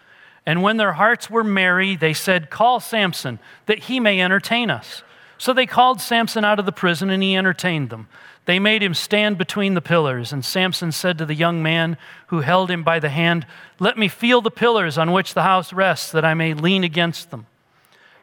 [0.45, 5.03] And when their hearts were merry, they said, Call Samson, that he may entertain us.
[5.37, 8.07] So they called Samson out of the prison, and he entertained them.
[8.45, 12.41] They made him stand between the pillars, and Samson said to the young man who
[12.41, 13.45] held him by the hand,
[13.79, 17.31] Let me feel the pillars on which the house rests, that I may lean against
[17.31, 17.47] them.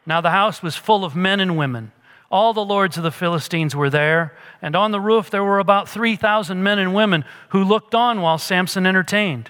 [0.05, 1.91] Now the house was full of men and women.
[2.29, 5.89] All the lords of the Philistines were there, and on the roof there were about
[5.89, 9.49] 3,000 men and women who looked on while Samson entertained.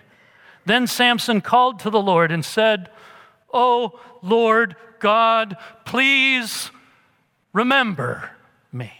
[0.66, 2.90] Then Samson called to the Lord and said,
[3.54, 6.72] Oh, Lord God, please
[7.54, 8.32] remember
[8.72, 8.92] me.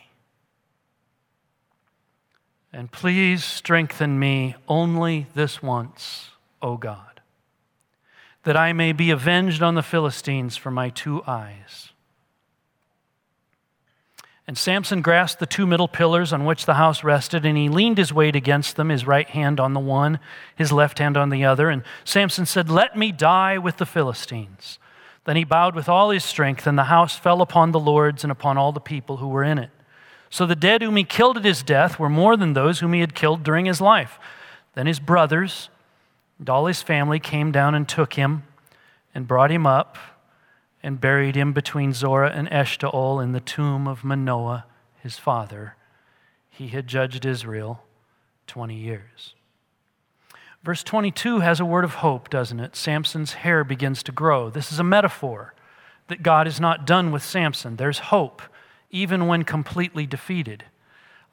[2.74, 7.22] And please strengthen me only this once, O God,
[8.44, 11.91] that I may be avenged on the Philistines for my two eyes.
[14.52, 17.98] And Samson grasped the two middle pillars on which the house rested, and he leaned
[17.98, 20.20] his weight against them, his right hand on the one,
[20.54, 21.70] his left hand on the other.
[21.70, 24.78] And Samson said, Let me die with the Philistines.
[25.24, 28.32] Then he bowed with all his strength, and the house fell upon the lords and
[28.32, 29.70] upon all the people who were in it.
[30.30, 33.00] So the dead whom he killed at his death were more than those whom he
[33.00, 34.20] had killed during his life.
[34.76, 35.70] Then his brothers
[36.40, 38.44] and all his family came down and took him
[39.16, 39.98] and brought him up
[40.84, 44.66] and buried him between Zorah and Eshtaol in the tomb of Manoah,
[45.02, 45.76] his father.
[46.50, 47.84] He had judged Israel
[48.48, 49.36] 20 years.
[50.64, 52.76] Verse 22 has a word of hope, doesn't it?
[52.76, 54.50] Samson's hair begins to grow.
[54.50, 55.56] This is a metaphor
[56.08, 57.78] that God is not done with Samson.
[57.78, 58.42] There's hope,
[58.92, 60.66] even when completely defeated.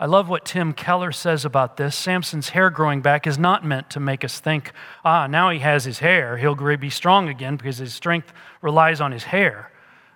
[0.01, 1.97] I love what Tim Keller says about this.
[1.97, 4.73] Samson's hair growing back is not meant to make us think,
[5.05, 6.37] ah, now he has his hair.
[6.37, 8.33] He'll be strong again because his strength
[8.63, 9.73] relies on his hair.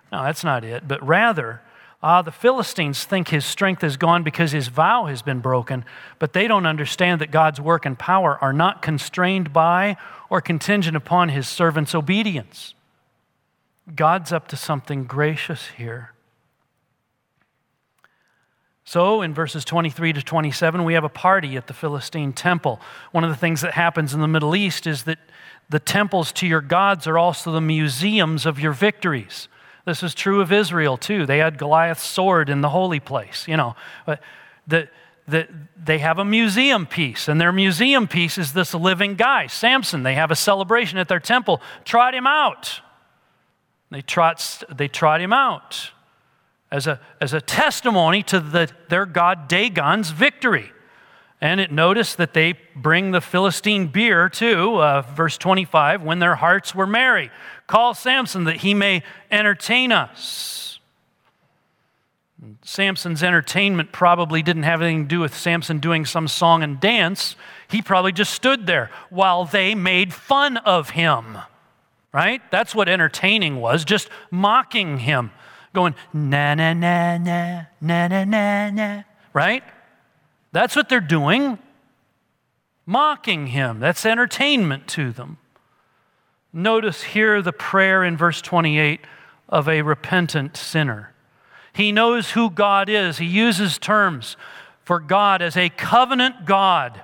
[0.09, 0.87] No, that's not it.
[0.87, 1.61] But rather,
[2.01, 5.83] ah, the Philistines think his strength is gone because his vow has been broken,
[6.17, 9.97] but they don't understand that God's work and power are not constrained by
[10.29, 12.73] or contingent upon his servant's obedience.
[13.93, 16.12] God's up to something gracious here.
[18.93, 22.79] So, in verses 23 to 27, we have a party at the Philistine temple.
[23.11, 25.17] One of the things that happens in the Middle East is that
[25.67, 29.47] the temples to your gods are also the museums of your victories.
[29.85, 31.25] This is true of Israel, too.
[31.25, 33.75] They had Goliath's sword in the holy place, you know.
[34.05, 34.21] But
[34.67, 34.87] the,
[35.27, 40.03] the, they have a museum piece, and their museum piece is this living guy, Samson.
[40.03, 41.63] They have a celebration at their temple.
[41.83, 42.81] Trot him out.
[43.89, 45.89] They trot, they trot him out
[46.73, 50.71] as a, as a testimony to the, their god Dagon's victory.
[51.39, 56.35] And it noticed that they bring the Philistine beer too, uh, verse 25, when their
[56.35, 57.29] hearts were merry.
[57.67, 60.79] Call Samson that he may entertain us.
[62.63, 67.35] Samson's entertainment probably didn't have anything to do with Samson doing some song and dance.
[67.69, 71.37] He probably just stood there while they made fun of him.
[72.11, 72.41] Right?
[72.51, 75.31] That's what entertaining was, just mocking him,
[75.73, 79.03] going, na na na na, na na na na.
[79.33, 79.63] Right?
[80.51, 81.57] That's what they're doing.
[82.85, 83.79] Mocking him.
[83.79, 85.37] That's entertainment to them.
[86.53, 89.01] Notice here the prayer in verse 28
[89.49, 91.11] of a repentant sinner.
[91.73, 93.17] He knows who God is.
[93.17, 94.37] He uses terms
[94.83, 97.01] for God as a covenant God,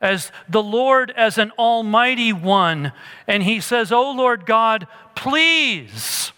[0.00, 2.92] as the Lord as an almighty one.
[3.26, 6.32] And he says, Oh Lord God, please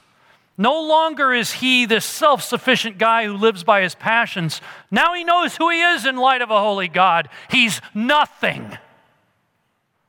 [0.59, 4.61] no longer is he this self sufficient guy who lives by his passions.
[4.91, 7.29] Now he knows who he is in light of a holy God.
[7.51, 8.79] He's nothing.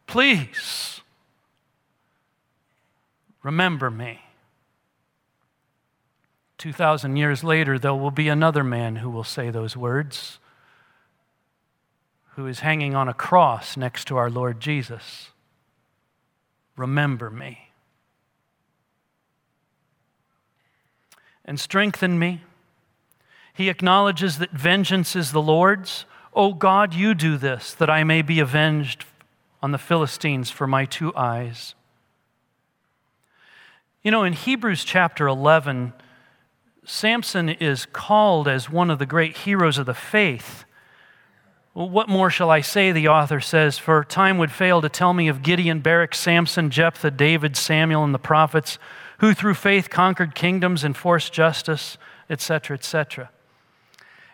[0.06, 1.02] Please
[3.44, 4.22] remember me.
[6.58, 10.40] 2,000 years later, there will be another man who will say those words,
[12.36, 15.30] who is hanging on a cross next to our Lord Jesus.
[16.76, 17.67] Remember me.
[21.48, 22.44] And strengthen me.
[23.54, 26.06] He acknowledges that vengeance is the Lord's.
[26.34, 29.06] O oh God, you do this, that I may be avenged
[29.64, 31.74] on the Philistines for my two eyes.
[34.04, 35.94] You know, in Hebrews chapter 11,
[36.86, 40.64] Samson is called as one of the great heroes of the faith.
[41.74, 45.14] Well, what more shall I say, the author says, for time would fail to tell
[45.14, 48.78] me of Gideon, Barak, Samson, Jephthah, David, Samuel, and the prophets
[49.18, 51.98] who through faith conquered kingdoms, enforced justice,
[52.30, 53.30] etc., etc.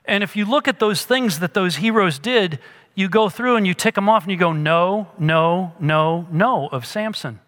[0.06, 2.60] And if you look at those things that those heroes did,
[2.96, 6.68] you go through and you tick them off and you go, no, no, no, no,
[6.68, 7.40] of Samson.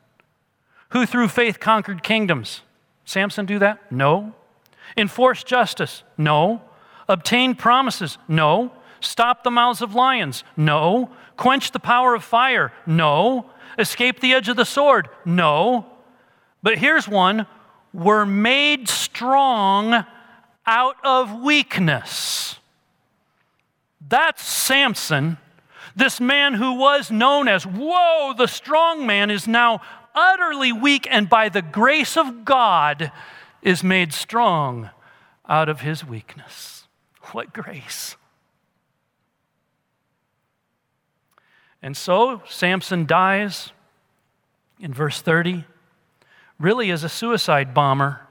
[0.89, 2.61] Who through faith conquered kingdoms?
[3.03, 3.91] Samson do that?
[3.91, 4.33] No.
[4.95, 6.03] Enforced justice?
[6.17, 6.61] No.
[7.07, 8.17] Obtained promises?
[8.27, 8.71] No.
[9.01, 10.43] Stop the mouths of lions?
[10.55, 11.11] No.
[11.37, 12.71] Quench the power of fire?
[12.85, 13.47] No.
[13.77, 15.09] Escape the edge of the sword?
[15.25, 15.85] No.
[16.65, 17.45] But here's one
[17.93, 20.03] we're made strong
[20.65, 22.57] out of weakness.
[24.01, 25.37] That's Samson,
[25.95, 29.79] this man who was known as, whoa, the strong man is now
[30.15, 33.11] utterly weak and by the grace of God
[33.61, 34.89] is made strong
[35.47, 36.87] out of his weakness.
[37.31, 38.15] What grace!
[41.83, 43.71] And so Samson dies
[44.79, 45.65] in verse 30
[46.59, 48.21] really is a suicide bomber.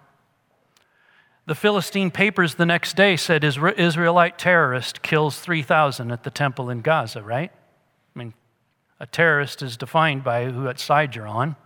[1.46, 6.80] The Philistine papers the next day said Israelite terrorist kills 3,000 at the temple in
[6.80, 7.52] Gaza, right?
[8.14, 8.32] I mean,
[8.98, 11.56] a terrorist is defined by who what side you're on.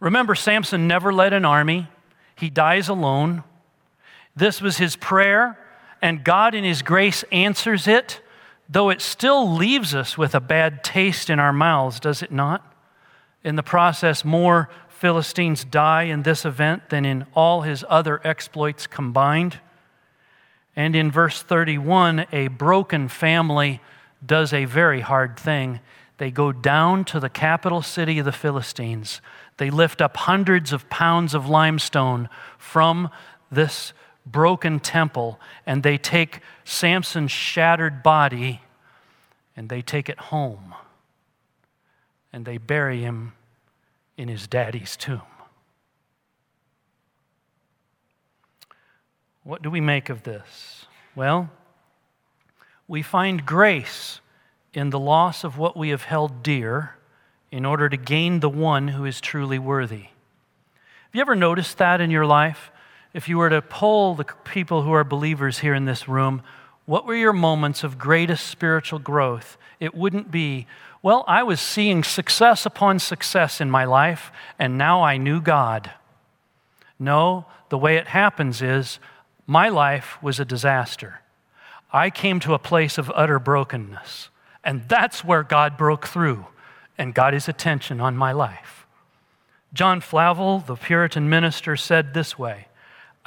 [0.00, 1.88] Remember, Samson never led an army,
[2.34, 3.44] he dies alone.
[4.34, 5.56] This was his prayer,
[6.02, 8.20] and God, in his grace, answers it,
[8.68, 12.74] though it still leaves us with a bad taste in our mouths, does it not?
[13.44, 14.68] In the process, more
[15.04, 19.60] Philistines die in this event than in all his other exploits combined.
[20.74, 23.82] And in verse 31, a broken family
[24.24, 25.80] does a very hard thing.
[26.16, 29.20] They go down to the capital city of the Philistines.
[29.58, 33.10] They lift up hundreds of pounds of limestone from
[33.52, 33.92] this
[34.24, 38.62] broken temple, and they take Samson's shattered body
[39.54, 40.74] and they take it home
[42.32, 43.34] and they bury him
[44.16, 45.22] in his daddy's tomb.
[49.42, 50.86] What do we make of this?
[51.14, 51.50] Well,
[52.88, 54.20] we find grace
[54.72, 56.96] in the loss of what we have held dear
[57.50, 60.04] in order to gain the one who is truly worthy.
[60.04, 62.72] Have you ever noticed that in your life?
[63.12, 66.42] If you were to poll the people who are believers here in this room,
[66.86, 69.56] what were your moments of greatest spiritual growth?
[69.78, 70.66] It wouldn't be,
[71.04, 75.90] well, I was seeing success upon success in my life, and now I knew God.
[76.98, 78.98] No, the way it happens is
[79.46, 81.20] my life was a disaster.
[81.92, 84.30] I came to a place of utter brokenness,
[84.64, 86.46] and that's where God broke through
[86.96, 88.86] and got his attention on my life.
[89.74, 92.68] John Flavel, the Puritan minister, said this way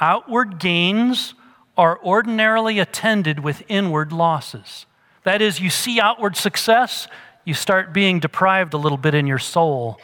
[0.00, 1.34] Outward gains
[1.76, 4.84] are ordinarily attended with inward losses.
[5.22, 7.06] That is, you see outward success,
[7.48, 9.98] you start being deprived a little bit in your soul.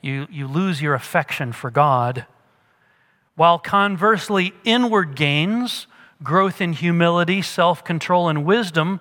[0.00, 2.24] You, you lose your affection for God.
[3.34, 5.88] While conversely, inward gains,
[6.22, 9.00] growth in humility, self control, and wisdom,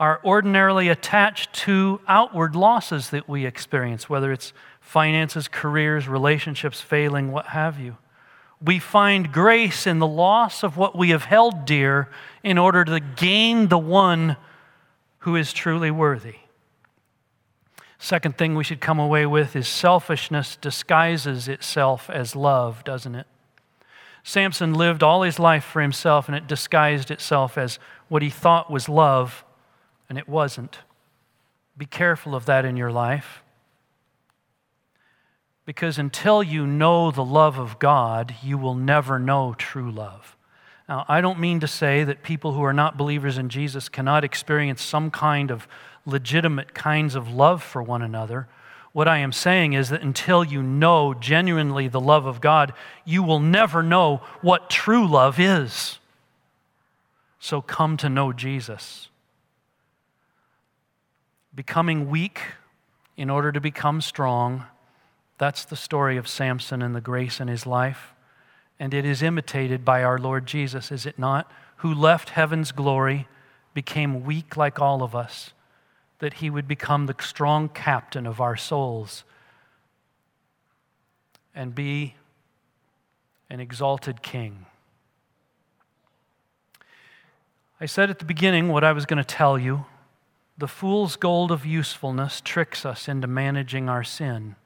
[0.00, 7.30] are ordinarily attached to outward losses that we experience, whether it's finances, careers, relationships failing,
[7.30, 7.98] what have you.
[8.64, 12.08] We find grace in the loss of what we have held dear
[12.42, 14.38] in order to gain the one
[15.18, 16.36] who is truly worthy.
[17.98, 23.26] Second thing we should come away with is selfishness disguises itself as love, doesn't it?
[24.22, 27.78] Samson lived all his life for himself and it disguised itself as
[28.08, 29.44] what he thought was love
[30.08, 30.78] and it wasn't.
[31.76, 33.42] Be careful of that in your life.
[35.64, 40.36] Because until you know the love of God, you will never know true love.
[40.88, 44.24] Now, I don't mean to say that people who are not believers in Jesus cannot
[44.24, 45.68] experience some kind of
[46.08, 48.48] legitimate kinds of love for one another.
[48.92, 52.72] What I am saying is that until you know genuinely the love of God,
[53.04, 55.98] you will never know what true love is.
[57.38, 59.08] So come to know Jesus.
[61.54, 62.40] Becoming weak
[63.16, 64.64] in order to become strong,
[65.38, 68.14] that's the story of Samson and the grace in his life.
[68.80, 71.50] And it is imitated by our Lord Jesus, is it not?
[71.78, 73.28] Who left heaven's glory,
[73.74, 75.52] became weak like all of us
[76.18, 79.24] that he would become the strong captain of our souls
[81.54, 82.14] and be
[83.50, 84.66] an exalted king.
[87.80, 89.86] I said at the beginning what I was going to tell you.
[90.56, 94.56] The fool's gold of usefulness tricks us into managing our sin.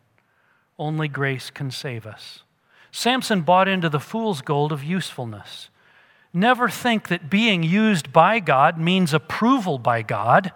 [0.78, 2.42] Only grace can save us.
[2.90, 5.68] Samson bought into the fool's gold of usefulness.
[6.32, 10.50] Never think that being used by God means approval by God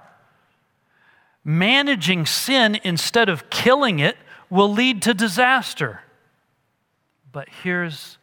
[1.47, 4.17] managing sin instead of killing it
[4.51, 6.01] will lead to disaster.
[7.31, 8.19] But here's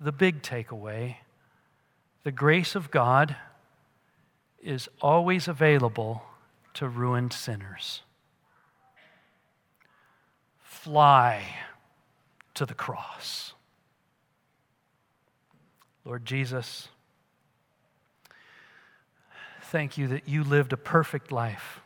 [0.00, 1.16] the big takeaway
[2.22, 3.34] the grace of God
[4.62, 6.22] is always available
[6.74, 8.02] to ruined sinners.
[10.60, 11.44] Fly
[12.54, 13.54] to the cross.
[16.04, 16.88] Lord Jesus,
[19.62, 21.81] thank you that you lived a perfect life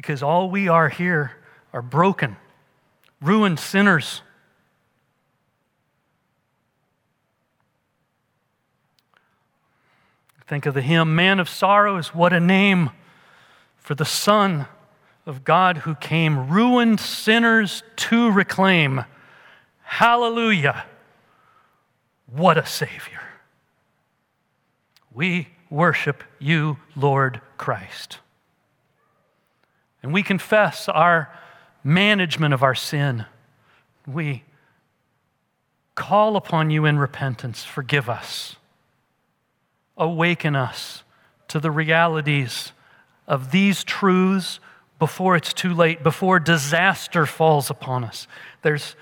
[0.00, 1.32] because all we are here
[1.74, 2.34] are broken,
[3.20, 4.22] ruined sinners.
[10.46, 12.92] Think of the hymn, Man of Sorrows, what a name
[13.76, 14.64] for the Son
[15.26, 19.04] of God who came, ruined sinners to reclaim.
[19.82, 20.86] Hallelujah.
[22.24, 23.20] What a Savior.
[25.12, 28.20] We worship you, Lord Christ.
[30.02, 31.30] And we confess our
[31.84, 33.26] management of our sin.
[34.06, 34.44] We
[35.94, 37.64] call upon you in repentance.
[37.64, 38.56] Forgive us.
[39.96, 41.04] Awaken us
[41.48, 42.72] to the realities
[43.26, 44.60] of these truths
[44.98, 48.26] before it's too late, before disaster falls upon us.
[48.62, 48.96] There's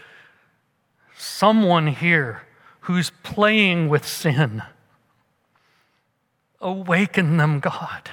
[1.16, 2.42] someone here
[2.80, 4.62] who's playing with sin.
[6.60, 8.10] Awaken them, God.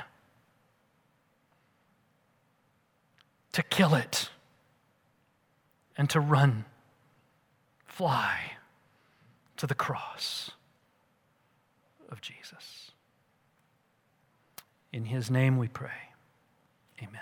[3.56, 4.30] To kill it
[5.96, 6.66] and to run,
[7.86, 8.38] fly
[9.56, 10.52] to the cross
[12.10, 12.92] of Jesus.
[14.92, 16.12] In his name we pray.
[17.02, 17.22] Amen.